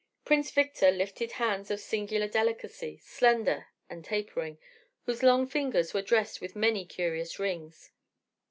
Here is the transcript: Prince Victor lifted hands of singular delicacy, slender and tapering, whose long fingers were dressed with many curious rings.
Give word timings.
Prince 0.25 0.49
Victor 0.49 0.89
lifted 0.89 1.33
hands 1.33 1.69
of 1.69 1.79
singular 1.79 2.27
delicacy, 2.27 2.97
slender 3.03 3.67
and 3.87 4.03
tapering, 4.03 4.57
whose 5.03 5.21
long 5.21 5.45
fingers 5.45 5.93
were 5.93 6.01
dressed 6.01 6.41
with 6.41 6.55
many 6.55 6.87
curious 6.87 7.37
rings. 7.37 7.91